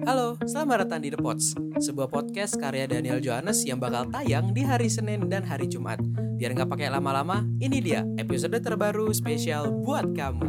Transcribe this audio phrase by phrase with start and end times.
[0.00, 4.64] Halo, selamat datang di The Pots, sebuah podcast karya Daniel Johannes yang bakal tayang di
[4.64, 6.00] hari Senin dan hari Jumat.
[6.40, 10.48] Biar nggak pakai lama-lama, ini dia episode terbaru spesial buat kamu.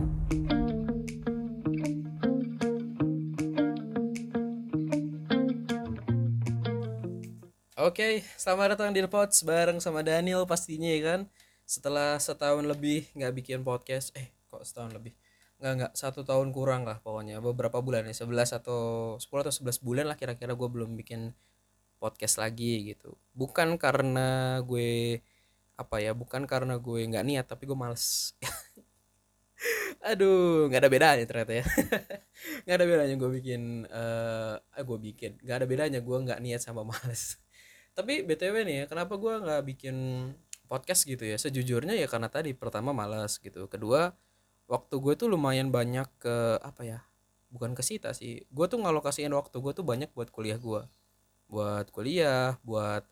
[7.76, 11.22] Oke, selamat datang di The Pots bareng sama Daniel pastinya ya kan.
[11.68, 15.12] Setelah setahun lebih nggak bikin podcast, eh kok setahun lebih?
[15.62, 15.92] Nggak nggak.
[15.94, 17.38] Satu tahun kurang lah pokoknya.
[17.40, 18.16] Beberapa bulan ya.
[18.18, 18.82] 11 atau
[19.22, 21.32] 10 atau 11 bulan lah kira-kira gue belum bikin
[22.02, 23.14] podcast lagi gitu.
[23.38, 25.22] Bukan karena gue
[25.78, 28.34] apa ya bukan karena gue nggak niat tapi gue males.
[30.10, 31.66] Aduh nggak ada bedanya ternyata ya.
[32.66, 35.32] Nggak ada bedanya gue bikin uh, eh gue bikin.
[35.46, 37.38] Nggak ada bedanya gue nggak niat sama males.
[37.98, 39.96] Tapi btw nih ya kenapa gue nggak bikin
[40.66, 41.38] podcast gitu ya?
[41.38, 43.70] Sejujurnya ya karena tadi pertama malas gitu.
[43.70, 44.10] Kedua
[44.72, 47.00] waktu gue tuh lumayan banyak ke apa ya
[47.52, 48.48] bukan ke sita sih.
[48.48, 50.88] Gue tuh ngalokasiin waktu gue tuh banyak buat kuliah gue.
[51.52, 53.04] Buat kuliah buat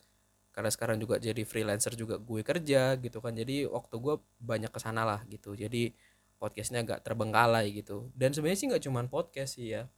[0.55, 3.35] karena sekarang juga jadi freelancer juga gue kerja gitu kan.
[3.35, 5.51] Jadi waktu gue banyak ke sana lah gitu.
[5.59, 5.91] Jadi
[6.39, 8.07] podcastnya agak terbengkalai gitu.
[8.15, 9.91] Dan sebenarnya sih nggak cuman podcast sih ya.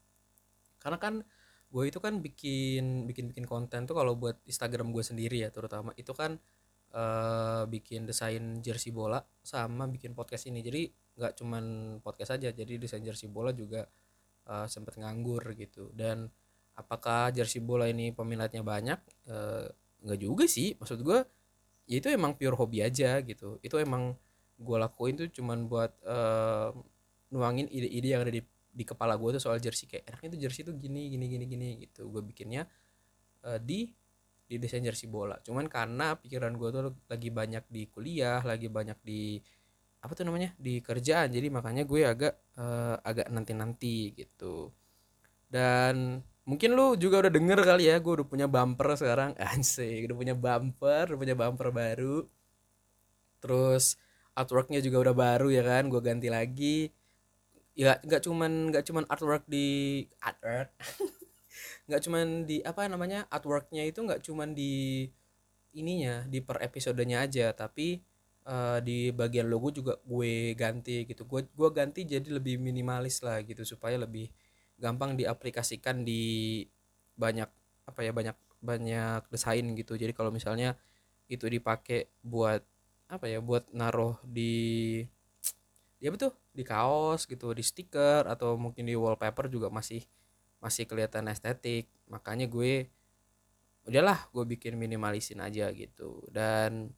[0.81, 1.21] Karena kan
[1.71, 5.93] gue itu kan bikin bikin bikin konten tuh kalau buat Instagram gue sendiri ya terutama.
[5.93, 6.41] Itu kan
[6.93, 10.59] uh, bikin desain jersey bola sama bikin podcast ini.
[10.63, 11.63] Jadi nggak cuman
[11.99, 13.87] podcast aja jadi desain jersey bola juga
[14.47, 15.91] uh, sempet nganggur gitu.
[15.91, 16.27] Dan
[16.75, 18.99] apakah jersey bola ini peminatnya banyak?
[19.27, 19.67] Uh,
[20.05, 20.75] nggak juga sih.
[20.77, 21.19] Maksud gue
[21.89, 23.59] ya itu emang pure hobi aja gitu.
[23.63, 24.15] Itu emang
[24.61, 26.71] gue lakuin tuh cuman buat uh,
[27.31, 29.87] nuangin ide-ide yang ada di di kepala gue tuh soal jersey.
[29.87, 32.07] Kayak enaknya tuh jersey tuh gini gini gini gini gitu.
[32.07, 32.67] Gue bikinnya
[33.45, 33.91] uh, di
[34.51, 35.39] di desain jersey bola.
[35.39, 39.39] Cuman karena pikiran gue tuh lagi banyak di kuliah lagi banyak di
[40.03, 41.31] apa tuh namanya di kerjaan.
[41.31, 44.75] Jadi makanya gue agak uh, agak nanti nanti gitu.
[45.47, 49.31] Dan mungkin lu juga udah denger kali ya gue udah punya bumper sekarang.
[49.55, 52.27] Anjay udah punya bumper udah punya bumper baru.
[53.39, 53.95] Terus
[54.35, 56.91] artworknya juga udah baru ya kan gue ganti lagi.
[57.71, 60.75] Ya nggak cuman nggak cuman artwork di artwork
[61.91, 65.05] nggak cuman di apa namanya artworknya itu nggak cuman di
[65.75, 67.99] ininya di per episodenya aja tapi
[68.47, 71.27] uh, di bagian logo juga gue ganti gitu.
[71.27, 74.31] Gue gue ganti jadi lebih minimalis lah gitu supaya lebih
[74.79, 76.63] gampang diaplikasikan di
[77.19, 77.49] banyak
[77.85, 79.93] apa ya banyak banyak desain gitu.
[79.99, 80.79] Jadi kalau misalnya
[81.31, 82.63] itu dipakai buat
[83.11, 85.03] apa ya buat naruh di
[86.01, 90.03] ya betul di kaos gitu di stiker atau mungkin di wallpaper juga masih
[90.61, 92.87] masih kelihatan estetik makanya gue
[93.89, 96.21] udahlah gue bikin minimalisin aja gitu.
[96.29, 96.93] Dan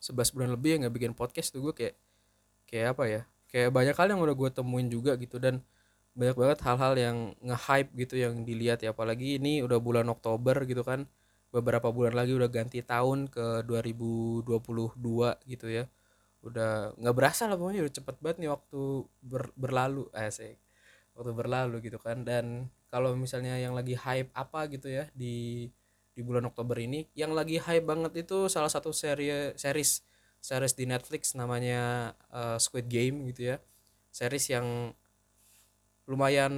[0.00, 1.94] 11 bulan lebih ya nggak bikin podcast tuh gue kayak
[2.66, 3.22] kayak apa ya
[3.52, 5.36] kayak banyak hal yang udah gue temuin juga gitu.
[5.36, 5.60] Dan
[6.16, 8.96] banyak banget hal-hal yang nge-hype gitu yang dilihat ya.
[8.96, 11.04] Apalagi ini udah bulan Oktober gitu kan
[11.52, 14.48] beberapa bulan lagi udah ganti tahun ke 2022
[15.44, 15.84] gitu ya.
[16.42, 18.80] Udah nggak berasa lah pokoknya udah cepet banget nih waktu
[19.20, 20.61] ber, berlalu asik
[21.16, 22.24] waktu berlalu gitu kan.
[22.24, 25.68] Dan kalau misalnya yang lagi hype apa gitu ya di
[26.12, 30.04] di bulan Oktober ini yang lagi hype banget itu salah satu seri series
[30.42, 33.56] series di Netflix namanya uh, Squid Game gitu ya.
[34.12, 34.92] Series yang
[36.10, 36.52] lumayan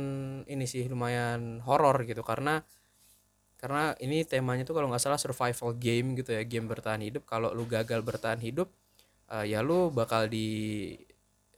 [0.50, 2.24] ini sih lumayan horor gitu.
[2.26, 2.64] Karena
[3.60, 7.22] karena ini temanya tuh kalau nggak salah survival game gitu ya game bertahan hidup.
[7.28, 8.68] Kalau lu gagal bertahan hidup
[9.30, 10.92] uh, ya lu bakal di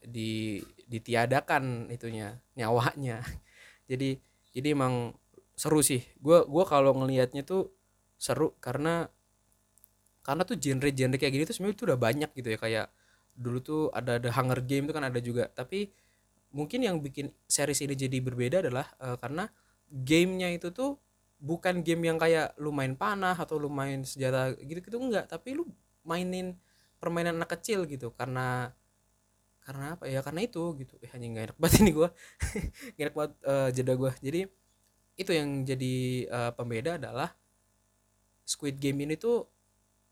[0.06, 3.20] di ditiadakan itunya nyawanya.
[3.90, 4.18] Jadi
[4.56, 5.12] jadi emang
[5.52, 6.00] seru sih.
[6.16, 7.76] Gue gua kalau ngelihatnya tuh
[8.16, 9.12] seru karena
[10.24, 12.58] karena tuh genre-genre kayak gini tuh sebenarnya tuh udah banyak gitu ya.
[12.58, 12.86] Kayak
[13.36, 15.52] dulu tuh ada The Hunger Game itu kan ada juga.
[15.52, 15.92] Tapi
[16.56, 19.44] mungkin yang bikin series ini jadi berbeda adalah uh, karena
[19.92, 20.96] gamenya itu tuh
[21.36, 25.28] bukan game yang kayak lu main panah atau lu main senjata gitu gitu enggak.
[25.28, 25.68] Tapi lu
[26.02, 26.56] mainin
[26.96, 28.10] permainan anak kecil gitu.
[28.16, 28.72] Karena
[29.66, 30.06] karena apa?
[30.06, 30.94] Ya karena itu gitu.
[31.02, 32.08] Eh hanya nggak enak banget ini gue
[32.96, 34.40] gak enak banget uh, jeda gue jadi
[35.16, 35.94] itu yang jadi
[36.28, 37.34] uh, pembeda adalah
[38.46, 39.42] Squid Game ini tuh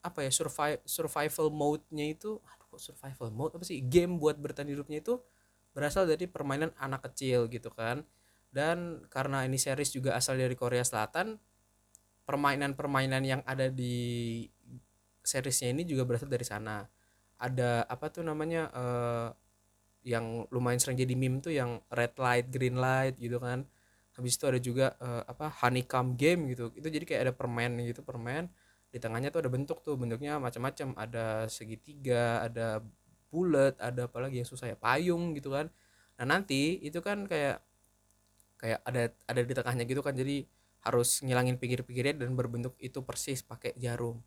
[0.04, 3.54] apa ya survival survival mode-nya itu aduh kok survival mode?
[3.56, 3.80] Apa sih?
[3.86, 5.22] Game buat bertahan hidupnya itu
[5.70, 8.02] berasal dari permainan anak kecil gitu kan.
[8.50, 11.38] Dan karena ini series juga asal dari Korea Selatan
[12.24, 14.46] permainan-permainan yang ada di
[15.24, 16.84] seriesnya ini juga berasal dari sana.
[17.38, 19.28] Ada apa tuh namanya uh,
[20.04, 23.64] yang lumayan sering jadi meme tuh yang red light green light gitu kan.
[24.14, 26.70] Habis itu ada juga uh, apa honeycomb game gitu.
[26.76, 28.52] Itu jadi kayak ada permen gitu permen.
[28.92, 30.94] Di tengahnya tuh ada bentuk tuh bentuknya macam-macam.
[30.94, 32.84] Ada segitiga ada
[33.32, 35.72] bulat ada apalagi yang susah ya payung gitu kan.
[36.20, 37.64] Nah nanti itu kan kayak
[38.60, 40.14] kayak ada ada di tengahnya gitu kan.
[40.14, 40.46] Jadi
[40.84, 44.20] harus ngilangin pinggir-pinggirnya dan berbentuk itu persis pakai jarum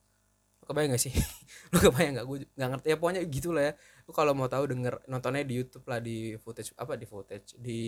[0.67, 1.13] kebayang gak sih?
[1.73, 2.87] Lu kebayang gak gue nggak ngerti.
[2.91, 3.73] Ya pokoknya gitu lah ya.
[4.05, 7.81] Lu kalau mau tahu denger nontonnya di YouTube lah di footage apa di footage di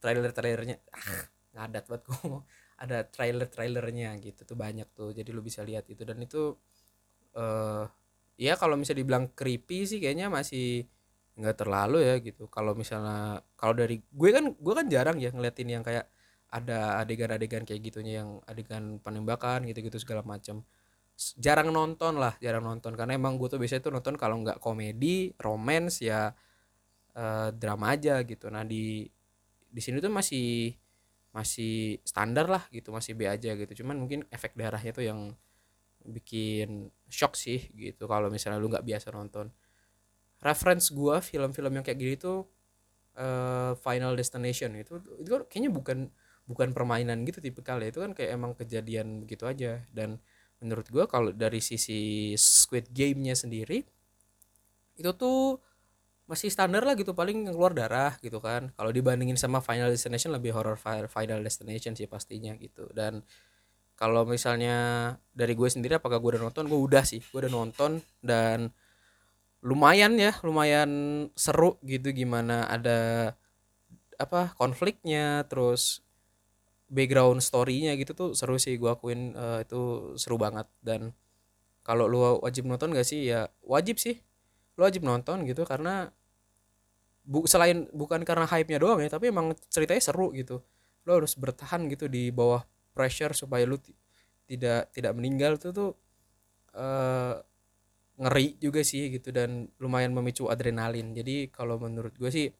[0.00, 1.22] trailer trailernya ah,
[1.58, 2.40] ngadat buat gue
[2.80, 5.10] ada trailer trailernya gitu tuh banyak tuh.
[5.12, 6.06] Jadi lu bisa lihat itu.
[6.06, 6.54] Dan itu
[7.34, 7.84] eh uh,
[8.40, 10.88] ya kalau misalnya dibilang creepy sih kayaknya masih
[11.36, 12.46] nggak terlalu ya gitu.
[12.48, 16.06] Kalau misalnya kalau dari gue kan gue kan jarang ya ngeliatin yang kayak
[16.50, 20.66] ada adegan-adegan kayak gitunya yang adegan penembakan gitu-gitu segala macam
[21.36, 22.96] jarang nonton lah jarang nonton.
[22.96, 26.32] Karena emang gue tuh biasanya tuh nonton kalau nggak komedi romance ya
[27.16, 28.48] uh, drama aja gitu.
[28.48, 29.04] Nah di
[29.70, 30.74] di sini tuh masih
[31.30, 33.84] masih standar lah gitu masih B aja gitu.
[33.84, 35.20] Cuman mungkin efek darahnya tuh yang
[36.00, 39.52] bikin shock sih gitu kalau misalnya lu nggak biasa nonton.
[40.40, 42.48] Reference gua film-film yang kayak gini tuh
[43.20, 46.08] uh, Final Destination itu itu kayaknya bukan
[46.48, 49.84] bukan permainan gitu tipe kali itu kan kayak emang kejadian begitu aja.
[49.92, 50.18] Dan
[50.60, 53.80] menurut gua kalau dari sisi Squid Game-nya sendiri
[55.00, 55.58] itu tuh
[56.30, 58.70] masih standar lah gitu paling keluar darah gitu kan.
[58.78, 60.78] Kalau dibandingin sama Final Destination lebih horror
[61.10, 62.86] Final Destination sih pastinya gitu.
[62.94, 63.26] Dan
[63.98, 66.70] kalau misalnya dari gue sendiri apakah gue udah nonton?
[66.70, 68.70] Gue udah sih gue udah nonton dan
[69.60, 70.90] lumayan ya lumayan
[71.36, 73.32] seru gitu gimana ada
[74.16, 76.00] apa konfliknya terus
[76.90, 80.66] background storynya gitu tuh seru sih gue akuin uh, itu seru banget.
[80.82, 81.14] Dan
[81.86, 83.30] kalau lu wajib nonton gak sih?
[83.30, 84.18] Ya wajib sih.
[84.74, 86.10] Lu wajib nonton gitu karena
[87.22, 90.60] bu selain bukan karena hype nya doang ya tapi emang ceritanya seru gitu.
[91.06, 93.78] Lo harus bertahan gitu di bawah pressure supaya lu
[94.50, 95.90] tidak tidak meninggal tuh tuh
[96.74, 97.38] uh,
[98.20, 101.14] ngeri juga sih gitu dan lumayan memicu adrenalin.
[101.14, 102.50] Jadi kalau menurut gue sih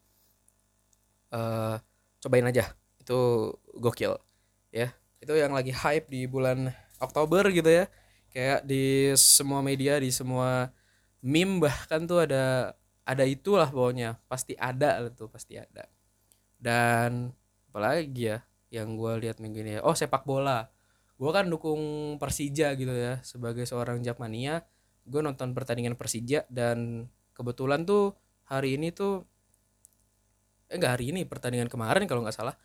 [1.35, 1.75] uh,
[2.23, 4.15] cobain aja itu gokil
[4.69, 4.93] ya.
[5.21, 6.69] Itu yang lagi hype di bulan
[7.01, 7.85] Oktober gitu ya.
[8.31, 10.71] Kayak di semua media di semua
[11.19, 14.21] meme bahkan tuh ada ada itulah pokoknya.
[14.29, 15.89] Pasti ada tuh pasti ada.
[16.61, 17.33] Dan
[17.73, 18.37] apalagi ya
[18.71, 20.69] yang gue lihat minggu ini oh sepak bola.
[21.17, 24.65] Gue kan dukung Persija gitu ya sebagai seorang Jakmania.
[25.05, 28.13] Gue nonton pertandingan Persija dan kebetulan tuh
[28.45, 29.25] hari ini tuh
[30.71, 32.55] eh enggak hari ini pertandingan kemarin kalau nggak salah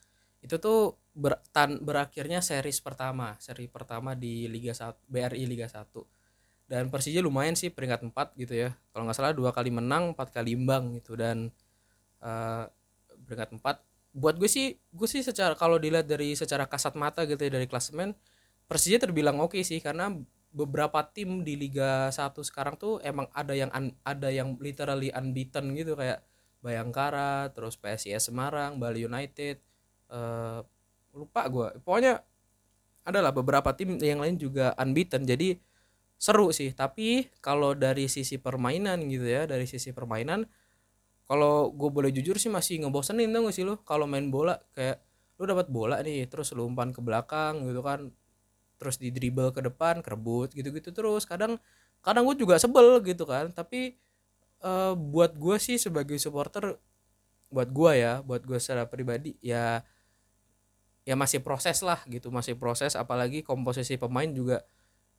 [0.46, 5.90] itu tuh ber, tan, berakhirnya series pertama seri pertama di Liga 1 BRI Liga 1
[6.66, 8.74] dan Persija lumayan sih peringkat 4 gitu ya.
[8.90, 11.14] Kalau nggak salah dua kali menang empat kali imbang gitu.
[11.14, 11.54] Dan
[12.22, 12.66] uh,
[13.26, 13.62] peringkat 4
[14.16, 17.68] buat gue sih gue sih secara kalau dilihat dari secara kasat mata gitu ya dari
[17.68, 18.16] klasemen
[18.66, 19.78] Persija terbilang oke okay sih.
[19.78, 20.10] Karena
[20.50, 25.70] beberapa tim di Liga 1 sekarang tuh emang ada yang un, ada yang literally unbeaten
[25.78, 25.94] gitu.
[25.94, 26.26] Kayak
[26.66, 29.62] Bayangkara, terus PSIS Semarang, Bali United,
[30.12, 30.60] uh,
[31.16, 31.68] lupa gue.
[31.82, 32.22] Pokoknya
[33.06, 35.24] adalah beberapa tim yang lain juga unbeaten.
[35.24, 35.56] Jadi
[36.16, 36.74] seru sih.
[36.74, 40.46] Tapi kalau dari sisi permainan gitu ya, dari sisi permainan
[41.26, 45.02] kalau gue boleh jujur sih masih ngebosenin tuh gak sih lo kalau main bola kayak
[45.36, 48.08] lu dapat bola nih terus lu umpan ke belakang gitu kan
[48.78, 51.58] terus di dribble ke depan kerebut gitu-gitu terus kadang
[52.00, 53.98] kadang gue juga sebel gitu kan tapi
[54.62, 56.78] uh, buat gue sih sebagai supporter
[57.50, 59.82] buat gue ya buat gue secara pribadi ya
[61.06, 62.98] ya masih proses lah gitu masih proses.
[62.98, 64.66] Apalagi komposisi pemain juga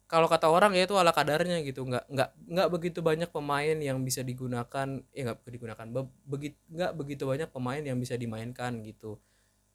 [0.07, 1.87] kalau kata orang ya itu ala kadarnya gitu.
[1.87, 6.91] Nggak nggak nggak begitu banyak pemain yang bisa digunakan ya nggak digunakan be, begitu nggak
[6.95, 9.19] begitu banyak pemain yang bisa dimainkan gitu.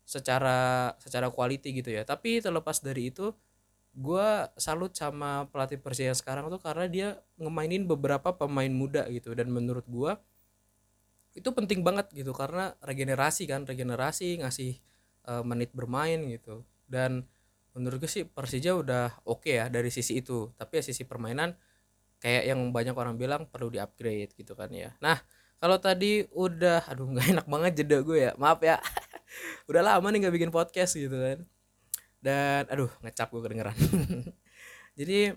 [0.04, 2.04] Secara secara quality gitu ya.
[2.04, 3.32] Tapi terlepas dari itu
[3.92, 9.32] gue salut sama pelatih Persija sekarang tuh karena dia ngemainin beberapa pemain muda gitu.
[9.36, 10.12] Dan menurut gue
[11.36, 12.32] itu penting banget gitu.
[12.32, 14.91] Karena regenerasi kan regenerasi ngasih
[15.28, 16.66] uh, menit bermain gitu.
[16.86, 17.26] Dan
[17.72, 20.50] menurut gue sih Persija udah oke okay ya dari sisi itu.
[20.56, 21.54] Tapi ya sisi permainan
[22.22, 24.94] kayak yang banyak orang bilang perlu di upgrade gitu kan ya.
[25.02, 25.18] Nah
[25.62, 28.32] kalau tadi udah aduh nggak enak banget jeda gue ya.
[28.38, 28.78] Maaf ya.
[29.70, 31.38] Udah lama nih nggak bikin podcast gitu kan.
[32.22, 33.76] Dan aduh ngecap gue kedengeran.
[34.98, 35.32] Jadi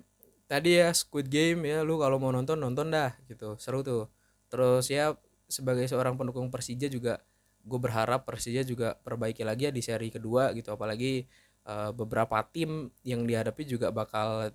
[0.45, 3.55] tadi ya Squid Game ya lu kalau mau nonton nonton dah gitu.
[3.57, 4.11] Seru tuh.
[4.51, 5.15] Terus ya
[5.45, 7.21] sebagai seorang pendukung Persija juga
[7.65, 10.77] gue berharap Persija juga perbaiki lagi ya di seri kedua gitu.
[10.77, 11.25] Apalagi
[11.65, 14.53] uh, beberapa tim yang dihadapi juga bakal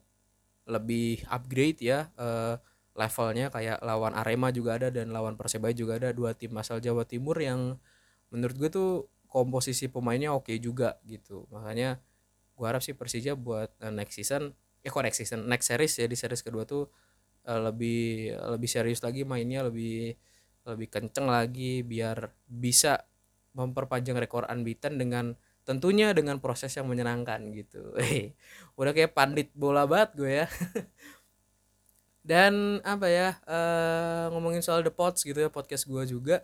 [0.71, 2.55] lebih upgrade ya uh,
[2.95, 3.51] levelnya.
[3.51, 7.35] Kayak lawan Arema juga ada dan lawan Persebaya juga ada dua tim asal Jawa Timur
[7.43, 7.75] yang
[8.31, 8.91] menurut gue tuh
[9.27, 11.51] komposisi pemainnya oke okay juga gitu.
[11.51, 11.99] Makanya
[12.55, 16.07] gue harap sih Persija buat uh, next season eh kok next season next series ya
[16.09, 16.89] di series kedua tuh
[17.49, 20.17] uh, lebih lebih serius lagi mainnya lebih
[20.71, 23.03] lebih kenceng lagi biar bisa
[23.55, 25.35] memperpanjang rekor unbeaten dengan
[25.67, 27.95] tentunya dengan proses yang menyenangkan gitu.
[28.81, 30.47] Udah kayak pandit bola banget gue ya.
[32.31, 36.43] Dan apa ya uh, ngomongin soal the pots gitu ya podcast gue juga.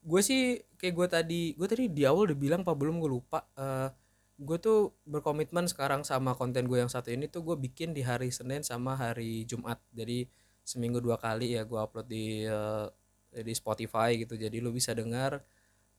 [0.00, 3.44] Gue sih kayak gue tadi gue tadi di awal udah bilang apa belum gue lupa.
[3.54, 3.92] Uh,
[4.40, 8.32] gue tuh berkomitmen sekarang sama konten gue yang satu ini tuh gue bikin di hari
[8.32, 9.78] Senin sama hari Jumat.
[9.92, 10.24] Jadi
[10.64, 12.86] seminggu dua kali ya gue upload di uh,
[13.30, 14.34] di Spotify gitu.
[14.34, 15.42] Jadi lu bisa dengar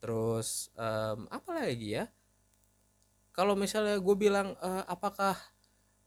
[0.01, 2.05] terus um, apa lagi ya?
[3.31, 5.39] Kalau misalnya gue bilang uh, apakah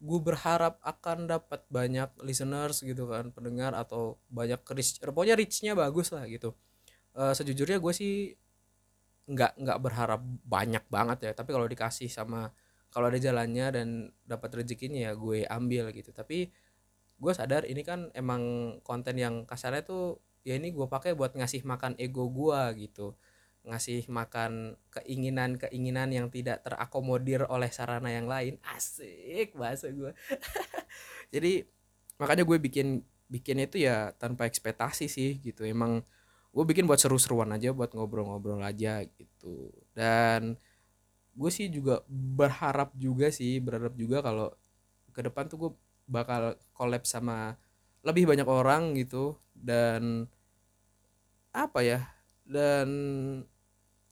[0.05, 6.13] gue berharap akan dapat banyak listeners gitu kan pendengar atau banyak reach pokoknya reachnya bagus
[6.13, 6.53] lah gitu.
[7.17, 8.35] Uh, sejujurnya gue sih
[9.25, 11.33] nggak nggak berharap banyak banget ya.
[11.33, 12.53] Tapi kalau dikasih sama
[12.93, 13.89] kalau ada jalannya dan
[14.23, 16.13] dapat rezekinya ya gue ambil gitu.
[16.13, 16.53] Tapi
[17.25, 21.65] gue sadar ini kan emang konten yang kasarnya tuh ya ini gue pakai buat ngasih
[21.65, 23.17] makan ego gue gitu.
[23.65, 28.61] Ngasih makan keinginan-keinginan yang tidak terakomodir oleh sarana yang lain.
[28.77, 30.13] Asik bahasa gue
[31.35, 31.65] jadi
[32.21, 33.01] makanya gue bikin
[33.33, 35.65] bikin itu ya tanpa ekspektasi sih gitu.
[35.65, 36.05] Emang
[36.53, 39.73] gue bikin buat seru-seruan aja buat ngobrol-ngobrol aja gitu.
[39.97, 40.61] Dan
[41.35, 44.55] gue sih juga berharap juga sih berharap juga kalau
[45.11, 45.71] ke depan tuh gue
[46.05, 47.57] bakal collab sama
[48.05, 49.37] lebih banyak orang gitu.
[49.55, 50.29] Dan
[51.55, 52.01] apa ya
[52.45, 52.89] dan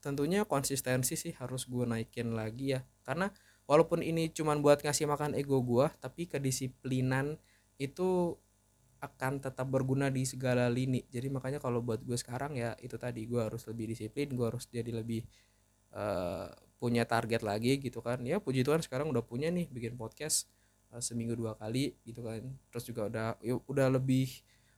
[0.03, 2.81] tentunya konsistensi sih harus gue naikin lagi ya.
[3.05, 3.31] Karena
[3.69, 7.39] walaupun ini cuman buat ngasih makan ego gue tapi kedisiplinan
[7.79, 8.37] itu
[9.03, 11.03] akan tetap berguna di segala lini.
[11.11, 14.71] Jadi makanya kalau buat gue sekarang ya itu tadi gue harus lebih disiplin gue harus
[14.71, 15.27] jadi lebih
[15.95, 16.47] uh,
[16.79, 18.23] punya target lagi gitu kan.
[18.23, 20.47] Ya puji Tuhan sekarang udah punya nih bikin podcast
[20.93, 22.45] uh, seminggu dua kali gitu kan.
[22.69, 24.29] Terus juga udah ya, udah lebih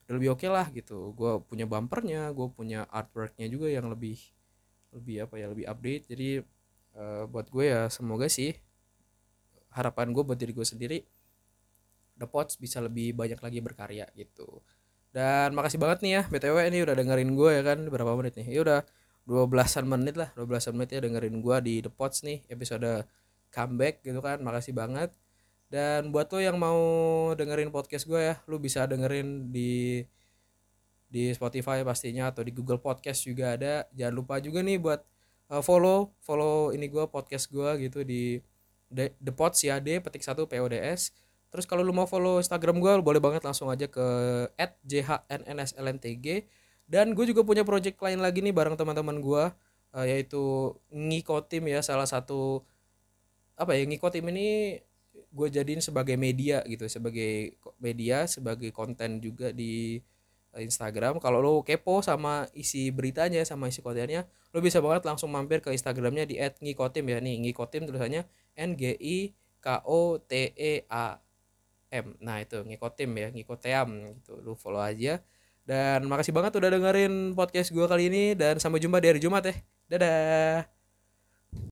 [0.07, 1.11] udah lebih oke okay lah gitu.
[1.13, 4.17] Gue punya bumpernya gue punya artworknya juga yang lebih
[4.95, 6.03] lebih apa ya lebih update.
[6.09, 6.29] Jadi
[6.95, 8.55] uh, buat gue ya semoga sih
[9.75, 11.03] harapan gue buat diri gue sendiri
[12.15, 14.63] The Pots bisa lebih banyak lagi berkarya gitu.
[15.11, 18.47] Dan makasih banget nih ya btw ini udah dengerin gue ya kan berapa menit nih?
[18.55, 18.79] Ya udah
[19.27, 23.03] dua belasan menit lah dua belasan menit ya dengerin gue di The Pots nih episode
[23.51, 24.39] comeback gitu kan.
[24.43, 25.11] Makasih banget
[25.69, 26.79] dan buat lo yang mau
[27.33, 30.05] dengerin podcast gue ya lu bisa dengerin di
[31.05, 33.87] di Spotify pastinya atau di Google Podcast juga ada.
[33.95, 34.99] Jangan lupa juga nih buat
[35.49, 38.41] uh, follow follow ini gue podcast gue gitu di
[38.89, 41.13] The, The Pods ya D petik satu PODS
[41.53, 44.05] terus kalau lu mau follow Instagram gue boleh banget langsung aja ke
[44.83, 46.49] @jhnslntg
[46.85, 49.43] dan gue juga punya project lain lagi nih bareng teman-teman gue
[49.95, 52.65] uh, yaitu Ngikotim ya salah satu
[53.55, 54.79] apa ya Ngikotim ini
[55.35, 59.99] gue jadiin sebagai media gitu sebagai media sebagai konten juga di
[60.55, 61.19] Instagram.
[61.19, 64.23] Kalau lo kepo sama isi beritanya sama isi kontennya
[64.55, 67.19] lo bisa banget langsung mampir ke Instagramnya di @ngikotim ya.
[67.19, 68.23] Nih ngikotim tulisannya
[68.55, 71.19] N G I K O T E A
[71.91, 72.15] M.
[72.23, 73.87] Nah itu ngikotim ya ngikoteam
[74.23, 74.39] gitu.
[74.39, 75.19] Lo follow aja.
[75.65, 79.43] Dan makasih banget udah dengerin podcast gue kali ini dan sampai jumpa di hari Jumat
[79.43, 79.55] ya.
[79.91, 80.74] Dadah